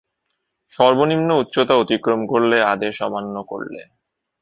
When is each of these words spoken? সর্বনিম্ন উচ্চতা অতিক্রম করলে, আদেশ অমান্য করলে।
সর্বনিম্ন 0.71 1.29
উচ্চতা 1.33 1.75
অতিক্রম 1.75 2.21
করলে, 2.25 2.57
আদেশ 2.73 2.95
অমান্য 3.01 3.35
করলে। 3.43 3.81